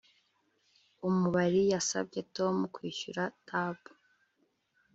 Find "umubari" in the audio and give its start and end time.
1.07-1.61